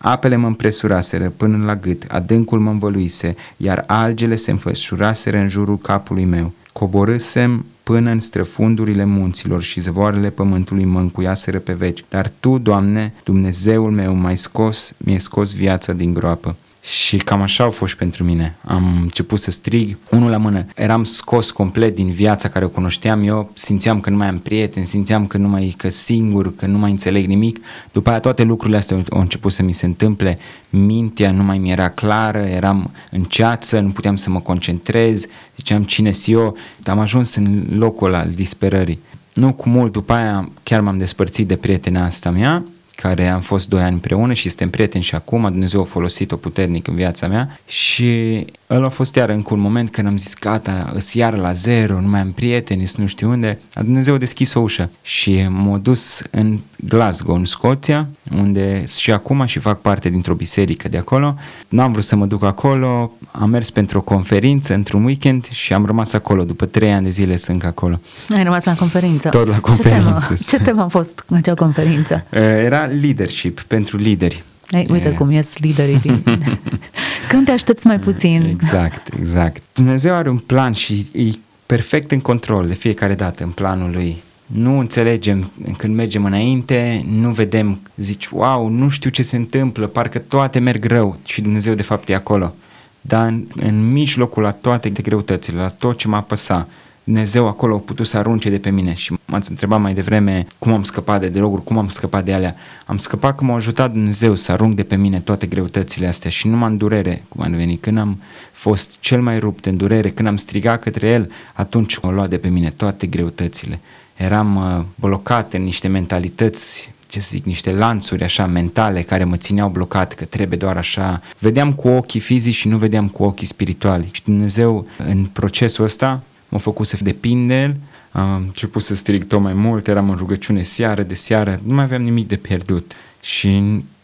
[0.05, 5.79] Apele mă împresuraseră până la gât, adâncul mă învăluise, iar algele se înfășuraseră în jurul
[5.79, 6.53] capului meu.
[6.73, 12.05] Coborâsem până în străfundurile munților și zăvoarele pământului mă încuiaseră pe veci.
[12.09, 16.57] Dar Tu, Doamne, Dumnezeul meu, m-ai scos, mi-ai scos viața din groapă.
[16.85, 18.57] Și cam așa au fost pentru mine.
[18.65, 20.65] Am început să strig, unul la mână.
[20.75, 24.87] Eram scos complet din viața care o cunoșteam eu, simțeam că nu mai am prieteni,
[24.87, 27.65] simțeam că nu mai că singur, că nu mai înțeleg nimic.
[27.93, 30.39] După aia toate lucrurile astea au început să mi se întâmple,
[30.71, 35.83] mintea nu mai mi era clară, eram în ceață, nu puteam să mă concentrez, ziceam
[35.83, 38.99] cine eu, am ajuns în locul al disperării.
[39.35, 42.65] Nu cu mult după aia chiar m-am despărțit de prietena asta mea
[43.03, 46.89] care am fost doi ani împreună și suntem prieteni și acum, Dumnezeu a folosit-o puternic
[46.89, 50.91] în viața mea și ăla a fost iar încă un moment când am zis gata,
[50.95, 54.55] îs iar la zero, nu mai am prieteni, nu știu unde, a Dumnezeu a deschis
[54.55, 56.59] o ușă și m-a dus în
[56.89, 61.35] Glasgow, în Scoția, unde și acum și fac parte dintr-o biserică de acolo.
[61.69, 65.87] N-am vrut să mă duc acolo, am mers pentru o conferință într-un weekend și am
[65.87, 68.01] rămas acolo, după trei ani de zile sunt acolo.
[68.35, 69.29] Ai rămas la conferință?
[69.29, 70.09] Tot la conferință.
[70.09, 72.25] Ce temă, Ce temă a fost în acea conferință?
[72.65, 74.45] Era leadership pentru lideri.
[74.71, 75.13] Ei, uite e...
[75.13, 76.23] cum ies liderii din...
[77.29, 78.43] Când te aștepți mai puțin?
[78.51, 79.63] Exact, exact.
[79.73, 81.23] Dumnezeu are un plan și e
[81.67, 84.23] perfect în control de fiecare dată în planul lui.
[84.53, 90.19] Nu înțelegem când mergem înainte, nu vedem, zici, wow, nu știu ce se întâmplă, parcă
[90.19, 92.55] toate merg rău și Dumnezeu de fapt e acolo.
[93.01, 96.69] Dar în, în mijlocul la toate greutățile, la tot ce m-a apăsat,
[97.05, 100.73] Dumnezeu acolo a putut să arunce de pe mine și m-ați întrebat mai devreme cum
[100.73, 102.57] am scăpat de droguri, cum am scăpat de alea.
[102.87, 106.49] Am scăpat că m-a ajutat Dumnezeu să arunc de pe mine toate greutățile astea și
[106.49, 107.83] nu m-am durere cum am venit.
[107.83, 108.21] Când am
[108.53, 112.37] fost cel mai rupt în durere, când am strigat către El, atunci m-a luat de
[112.37, 113.81] pe mine toate greutățile.
[114.23, 119.37] Eram uh, blocat în niște mentalități ce să zic, niște lanțuri așa mentale care mă
[119.37, 121.23] țineau blocat, că trebuie doar așa.
[121.39, 124.09] Vedeam cu ochii fizici și nu vedeam cu ochii spirituali.
[124.11, 127.77] Și Dumnezeu în procesul ăsta m-a făcut să depind de el,
[128.13, 131.85] am început să strig tot mai mult, eram în rugăciune seară de seară, nu mai
[131.85, 133.49] aveam nimic de pierdut și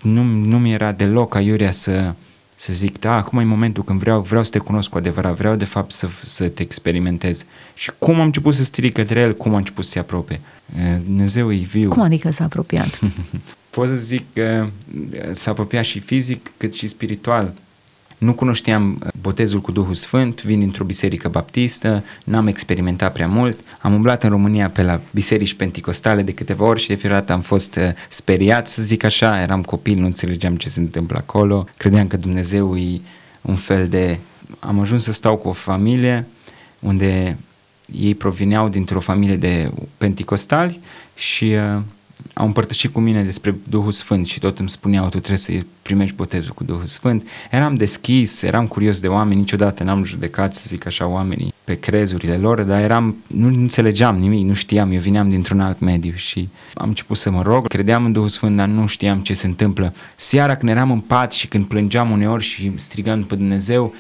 [0.03, 2.15] nu, nu mi era deloc aiurea să,
[2.61, 5.57] să zic, da, acum e momentul când vreau, vreau să te cunosc cu adevărat, vreau
[5.57, 7.47] de fapt să, să te experimentez.
[7.75, 10.41] Și cum am început să strig către el, cum am început să se apropie.
[11.05, 11.89] Dumnezeu e viu.
[11.89, 12.99] Cum adică s-a apropiat?
[13.71, 14.69] Pot să zic că
[15.33, 17.53] s-a apropiat și fizic cât și spiritual.
[18.19, 23.61] Nu cunoșteam uh, botezul cu Duhul Sfânt, vin dintr-o biserică baptistă, n-am experimentat prea mult.
[23.81, 27.33] Am umblat în România pe la biserici penticostale de câteva ori și de fiecare dată
[27.33, 31.67] am fost uh, speriat, să zic așa, eram copil, nu înțelegeam ce se întâmplă acolo.
[31.77, 33.01] Credeam că Dumnezeu e
[33.41, 34.19] un fel de...
[34.59, 36.27] Am ajuns să stau cu o familie
[36.79, 37.37] unde
[37.93, 40.81] ei provineau dintr-o familie de penticostali
[41.15, 41.81] și uh,
[42.33, 45.53] au împărtășit cu mine despre Duhul Sfânt și tot îmi spuneau, tu trebuie să
[45.83, 47.29] primești botezul cu Duhul Sfânt.
[47.51, 52.37] Eram deschis, eram curios de oameni, niciodată n-am judecat, să zic așa, oamenii pe crezurile
[52.37, 56.89] lor, dar eram, nu înțelegeam nimic, nu știam, eu vineam dintr-un alt mediu și am
[56.89, 59.95] început să mă rog, credeam în Duhul Sfânt, dar nu știam ce se întâmplă.
[60.17, 63.95] Seara când eram în pat și când plângeam uneori și strigam pe Dumnezeu,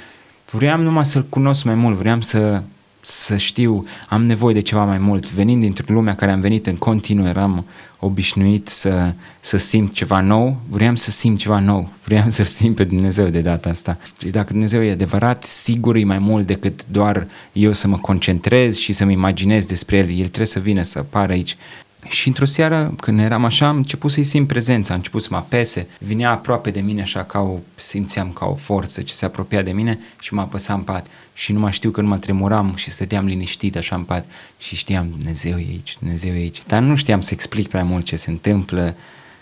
[0.50, 2.62] vreau numai să-L cunosc mai mult, vreau să
[3.08, 5.32] să știu, am nevoie de ceva mai mult.
[5.32, 7.64] Venind dintr-o lumea care am venit în continuu, eram
[7.98, 12.84] obișnuit să, să simt ceva nou, vreau să simt ceva nou, vreau să simt pe
[12.84, 13.98] Dumnezeu de data asta.
[14.30, 18.92] Dacă Dumnezeu e adevărat, sigur e mai mult decât doar eu să mă concentrez și
[18.92, 20.08] să-mi imaginez despre El.
[20.08, 21.56] El trebuie să vină să apară aici
[22.06, 25.36] și într-o seară, când eram așa, am început să-i simt prezența, am început să mă
[25.36, 29.62] apese, vinea aproape de mine așa ca o, simțeam ca o forță ce se apropia
[29.62, 31.06] de mine și mă apăsa în pat.
[31.34, 34.26] Și nu mai știu că nu mă tremuram și stăteam liniștit așa în pat
[34.58, 36.62] și știam Dumnezeu e aici, Dumnezeu e aici.
[36.66, 38.94] Dar nu știam să explic prea mult ce se întâmplă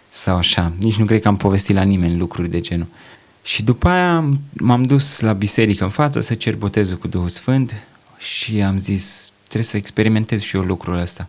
[0.08, 0.72] sau așa.
[0.78, 2.86] Nici nu cred că am povestit la nimeni lucruri de genul.
[3.42, 7.74] Și după aia m-am dus la biserică în față să cer botezul cu Duhul Sfânt
[8.18, 11.28] și am zis trebuie să experimentez și eu lucrul ăsta.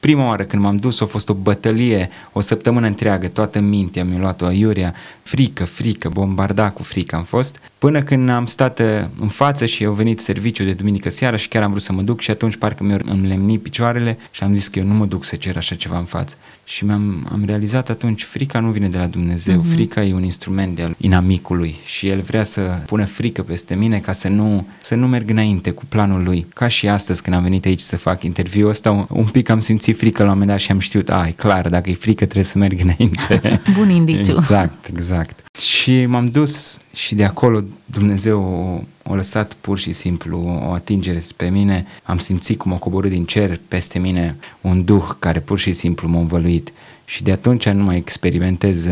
[0.00, 4.18] Prima oară când m-am dus a fost o bătălie, o săptămână întreagă, toată mintea mi-a
[4.18, 8.86] luat-o aiurea, frică, frică, bombarda cu frică am fost, până când am stat uh,
[9.20, 12.02] în față și au venit serviciul de duminică seara și chiar am vrut să mă
[12.02, 15.24] duc și atunci parcă mi-au îmlemnit picioarele și am zis că eu nu mă duc
[15.24, 16.36] să cer așa ceva în față.
[16.64, 19.72] Și mi-am am realizat atunci, frica nu vine de la Dumnezeu, mm-hmm.
[19.72, 23.98] frica e un instrument de al inamicului și el vrea să pună frică peste mine
[23.98, 26.46] ca să nu, să nu merg înainte cu planul lui.
[26.54, 29.58] Ca și astăzi când am venit aici să fac interviu ăsta, un, un pic am
[29.58, 32.24] simțit frică la un moment dat și am știut, a, e clar, dacă e frică
[32.24, 33.60] trebuie să merg înainte.
[33.76, 34.30] Bun indiciu.
[34.30, 35.49] Exact, exact.
[35.58, 41.48] Și m-am dus și de acolo Dumnezeu a lăsat pur și simplu o atingere pe
[41.48, 41.86] mine.
[42.02, 46.08] Am simțit cum a coborât din cer peste mine un duh care pur și simplu
[46.08, 46.72] m-a învăluit.
[47.04, 48.88] Și de atunci nu mai experimentez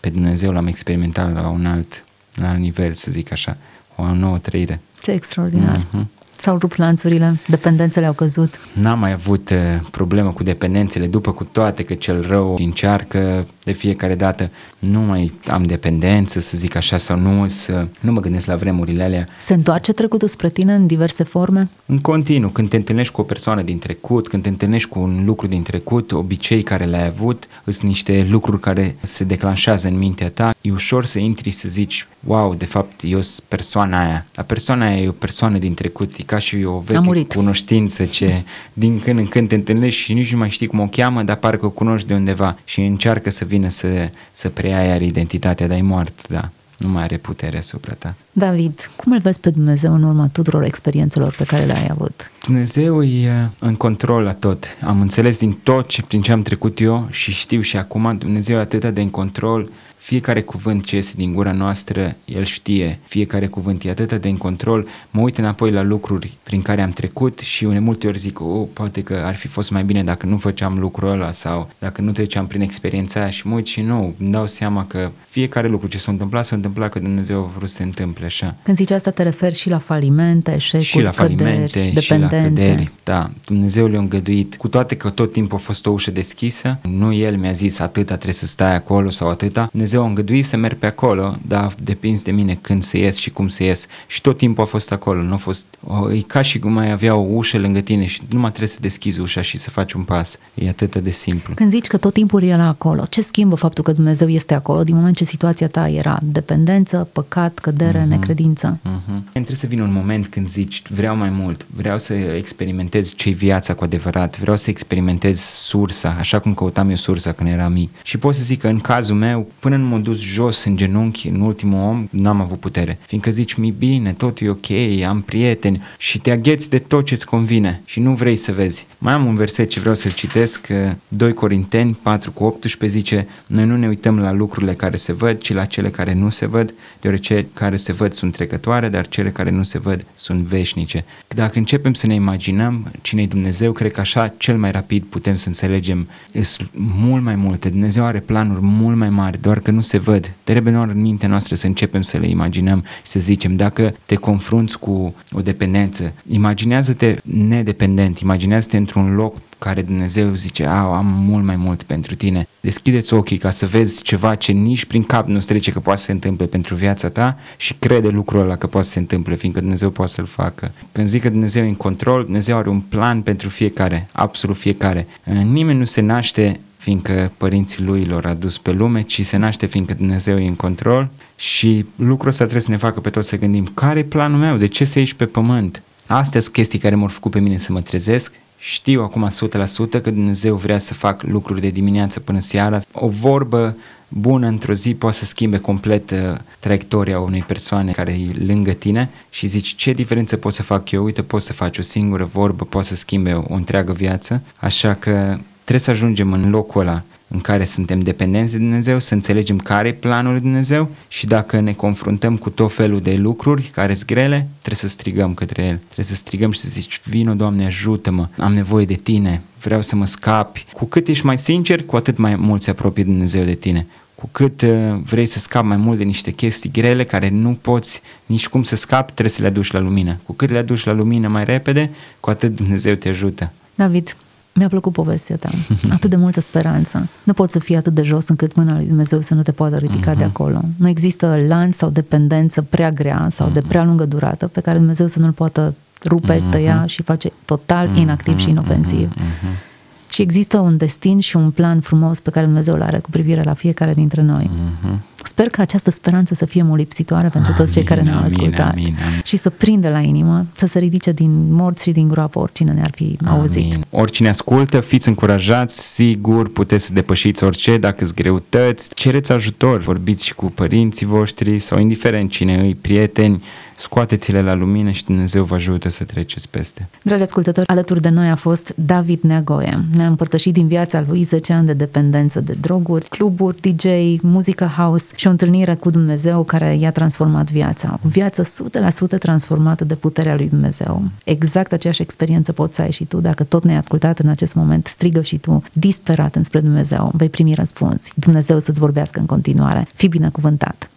[0.00, 3.56] pe Dumnezeu, l-am experimentat la un alt, la alt nivel, să zic așa,
[3.96, 4.80] o nouă trăire.
[5.02, 5.78] Ce extraordinar!
[5.78, 6.22] Mm-hmm.
[6.36, 8.58] S-au rupt lanțurile, dependențele au căzut.
[8.72, 9.58] N-am mai avut uh,
[9.90, 14.50] problemă cu dependențele, după cu toate că cel rău încearcă de fiecare dată.
[14.90, 19.02] Nu mai am dependență, să zic așa, sau nu, să, nu mă gândesc la vremurile
[19.02, 19.28] alea.
[19.38, 21.68] Se întoarce trecutul spre tine în diverse forme?
[21.86, 25.22] În continuu, când te întâlnești cu o persoană din trecut, când te întâlnești cu un
[25.24, 30.30] lucru din trecut, obicei care le-ai avut, sunt niște lucruri care se declanșează în mintea
[30.30, 34.26] ta, e ușor să intri să zici, wow, de fapt, eu sunt persoana aia.
[34.34, 38.42] La persoana aia e o persoană din trecut, e ca și o veche cunoștință ce
[38.72, 41.36] din când în când te întâlnești și nici nu mai știi cum o cheamă, dar
[41.36, 45.78] parcă o cunoști de undeva și încearcă să vină să, să preia iar identitatea, dar
[45.78, 48.14] e mort, da nu mai are putere asupra ta.
[48.32, 52.30] David, cum îl vezi pe Dumnezeu în urma tuturor experiențelor pe care le-ai avut?
[52.44, 54.66] Dumnezeu e în control la tot.
[54.80, 58.56] Am înțeles din tot ce, prin ce am trecut eu și știu și acum, Dumnezeu
[58.56, 59.70] e atât de în control
[60.04, 64.36] fiecare cuvânt ce iese din gura noastră, El știe, fiecare cuvânt e atât de în
[64.36, 68.40] control, mă uit înapoi la lucruri prin care am trecut și une multe ori zic,
[68.40, 72.00] oh, poate că ar fi fost mai bine dacă nu făceam lucrul ăla sau dacă
[72.00, 73.30] nu treceam prin experiența aia.
[73.30, 76.56] Și mă uit și nu, îmi dau seama că fiecare lucru ce s-a întâmplat, s-a
[76.56, 78.56] întâmplat că Dumnezeu a vrut să se întâmple așa.
[78.62, 82.60] Când zici asta te referi și la falimente, eșecuri, și la falimente, căderi, dependențe.
[82.62, 85.90] Și la căderi, da, Dumnezeu le-a îngăduit, cu toate că tot timpul a fost o
[85.90, 90.14] ușă deschisă, nu El mi-a zis atâta trebuie să stai acolo sau atâta, Dumnezeu Dumnezeu
[90.14, 93.48] a îngăduit să merg pe acolo, dar depins de mine când să ies și cum
[93.48, 93.86] să ies.
[94.06, 96.90] Și tot timpul a fost acolo, nu a fost, o, e ca și cum mai
[96.90, 99.92] avea o ușă lângă tine și nu mai trebuie să deschizi ușa și să faci
[99.92, 100.38] un pas.
[100.54, 101.54] E atât de simplu.
[101.54, 104.94] Când zici că tot timpul la acolo, ce schimbă faptul că Dumnezeu este acolo din
[104.94, 108.08] moment ce situația ta era dependență, păcat, cădere, uh-huh.
[108.08, 108.78] necredință?
[108.78, 109.32] Uh-huh.
[109.32, 113.74] Trebuie să vină un moment când zici, vreau mai mult, vreau să experimentez ce viața
[113.74, 117.90] cu adevărat, vreau să experimentez sursa, așa cum căutam eu sursa când eram mic.
[118.02, 121.28] Și pot să zic că în cazul meu, până nu m-am dus jos în genunchi
[121.28, 122.98] în ultimul om, n-am avut putere.
[123.06, 124.70] Fiindcă zici, mi bine, tot e ok,
[125.06, 128.86] am prieteni și te agheți de tot ce-ți convine și nu vrei să vezi.
[128.98, 130.68] Mai am un verset ce vreau să-l citesc,
[131.08, 135.38] 2 Corinteni 4 cu 18 zice, noi nu ne uităm la lucrurile care se văd,
[135.38, 139.30] ci la cele care nu se văd, deoarece care se văd sunt trecătoare, dar cele
[139.30, 141.04] care nu se văd sunt veșnice.
[141.28, 145.34] Dacă începem să ne imaginăm cine e Dumnezeu, cred că așa cel mai rapid putem
[145.34, 146.08] să înțelegem
[146.40, 147.68] sunt mult mai multe.
[147.68, 150.32] Dumnezeu are planuri mult mai mari, doar că nu se văd.
[150.44, 154.14] Trebuie doar în mintea noastră să începem să le imaginăm și să zicem, dacă te
[154.14, 161.44] confrunți cu o dependență, imaginează-te nedependent, imaginează-te într-un loc care Dumnezeu zice, a, am mult
[161.44, 162.48] mai mult pentru tine.
[162.60, 166.04] Deschideți ochii ca să vezi ceva ce nici prin cap nu trece că poate să
[166.04, 169.60] se întâmple pentru viața ta și crede lucrul ăla că poate să se întâmple, fiindcă
[169.60, 170.72] Dumnezeu poate să-l facă.
[170.92, 175.06] Când zic că Dumnezeu e în control, Dumnezeu are un plan pentru fiecare, absolut fiecare.
[175.44, 179.94] Nimeni nu se naște fiindcă părinții lui l-au adus pe lume, ci se naște fiindcă
[179.94, 183.70] Dumnezeu e în control și lucrul ăsta trebuie să ne facă pe toți să gândim
[183.74, 185.82] care e planul meu, de ce să ieși pe pământ.
[186.06, 190.10] Astea sunt chestii care m-au făcut pe mine să mă trezesc știu acum 100% că
[190.10, 192.78] Dumnezeu vrea să fac lucruri de dimineață până seara.
[192.92, 193.76] O vorbă
[194.08, 196.18] bună într-o zi poate să schimbe complet uh,
[196.58, 201.04] traiectoria unei persoane care e lângă tine și zici ce diferență pot să fac eu,
[201.04, 205.38] uite pot să faci o singură vorbă, poate să schimbe o întreagă viață, așa că
[205.64, 209.88] trebuie să ajungem în locul ăla în care suntem dependenți de Dumnezeu, să înțelegem care
[209.88, 214.06] e planul lui Dumnezeu și dacă ne confruntăm cu tot felul de lucruri care sunt
[214.06, 215.80] grele, trebuie să strigăm către El.
[215.84, 219.96] Trebuie să strigăm și să zici, vino Doamne, ajută-mă, am nevoie de Tine, vreau să
[219.96, 220.66] mă scapi.
[220.72, 223.86] Cu cât ești mai sincer, cu atât mai mult se apropie Dumnezeu de tine.
[224.14, 228.02] Cu cât uh, vrei să scapi mai mult de niște chestii grele care nu poți
[228.26, 230.20] nici cum să scapi, trebuie să le aduci la lumină.
[230.26, 233.52] Cu cât le aduci la lumină mai repede, cu atât Dumnezeu te ajută.
[233.74, 234.16] David,
[234.54, 235.50] mi-a plăcut povestea ta.
[235.90, 237.08] Atât de multă speranță.
[237.22, 239.76] Nu poți să fii atât de jos încât mâna lui Dumnezeu să nu te poată
[239.76, 240.18] ridica uh-huh.
[240.18, 240.32] de mhm.
[240.34, 240.60] acolo.
[240.76, 243.52] Nu există lanț sau dependență prea grea sau uh-huh.
[243.52, 243.68] de mhm.
[243.68, 246.50] prea lungă durată pe care Dumnezeu să nu-l poată rupe, uh-huh.
[246.50, 247.98] tăia și face total uh-huh.
[247.98, 249.12] inactiv și inofensiv.
[249.12, 249.72] Uh-huh.
[250.08, 253.42] Și există un destin și un plan frumos pe care Dumnezeu îl are cu privire
[253.42, 254.50] la fiecare dintre noi.
[254.50, 255.13] Uh-huh.
[255.26, 259.20] Sper că această speranță să fie molipsitoare pentru toți cei care ne-au ascultat amin, amin.
[259.24, 262.90] și să prindă la inimă, să se ridice din morți și din groapă oricine ne-ar
[262.94, 263.40] fi amin.
[263.40, 263.78] auzit.
[263.90, 270.24] Oricine ascultă, fiți încurajați, sigur puteți să depășiți orice, dacă sunt greutăți, cereți ajutor, vorbiți
[270.24, 273.42] și cu părinții voștri sau indiferent cine îi, prieteni,
[273.76, 276.88] scoateți-le la lumină și Dumnezeu vă ajută să treceți peste.
[277.02, 279.84] Dragi ascultători, alături de noi a fost David Neagoe.
[279.96, 283.84] Ne-a împărtășit din viața lui 10 ani de dependență de droguri, cluburi, DJ,
[284.20, 287.98] muzică house și o întâlnire cu Dumnezeu care i-a transformat viața.
[288.04, 291.02] O viață 100% transformată de puterea lui Dumnezeu.
[291.24, 293.20] Exact aceeași experiență poți să ai și tu.
[293.20, 297.10] Dacă tot ne-ai ascultat în acest moment, strigă și tu, disperat înspre Dumnezeu.
[297.14, 298.08] Vei primi răspuns.
[298.14, 299.86] Dumnezeu să-ți vorbească în continuare.
[299.94, 300.88] Fii binecuvântat!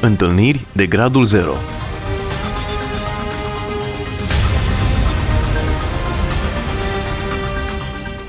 [0.00, 1.50] Întâlniri de gradul 0